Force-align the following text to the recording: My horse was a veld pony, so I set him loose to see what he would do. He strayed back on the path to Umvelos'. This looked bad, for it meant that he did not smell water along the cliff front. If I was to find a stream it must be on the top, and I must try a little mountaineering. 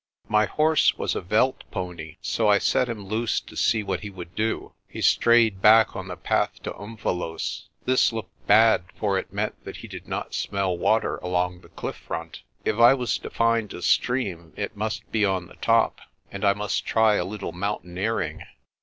My 0.27 0.45
horse 0.47 0.95
was 0.97 1.13
a 1.13 1.21
veld 1.21 1.63
pony, 1.69 2.15
so 2.23 2.47
I 2.47 2.57
set 2.57 2.89
him 2.89 3.05
loose 3.05 3.39
to 3.39 3.55
see 3.55 3.83
what 3.83 3.99
he 3.99 4.09
would 4.09 4.33
do. 4.33 4.73
He 4.87 4.99
strayed 4.99 5.61
back 5.61 5.95
on 5.95 6.07
the 6.07 6.17
path 6.17 6.55
to 6.63 6.73
Umvelos'. 6.73 7.69
This 7.85 8.11
looked 8.11 8.47
bad, 8.47 8.85
for 8.95 9.19
it 9.19 9.31
meant 9.31 9.63
that 9.63 9.77
he 9.77 9.87
did 9.87 10.07
not 10.07 10.33
smell 10.33 10.75
water 10.75 11.17
along 11.17 11.61
the 11.61 11.69
cliff 11.69 11.97
front. 11.97 12.41
If 12.65 12.79
I 12.79 12.95
was 12.95 13.19
to 13.19 13.29
find 13.29 13.71
a 13.75 13.83
stream 13.83 14.53
it 14.57 14.75
must 14.75 15.11
be 15.11 15.23
on 15.23 15.45
the 15.45 15.55
top, 15.57 15.99
and 16.31 16.43
I 16.43 16.53
must 16.53 16.83
try 16.83 17.17
a 17.17 17.23
little 17.23 17.51
mountaineering. 17.51 18.41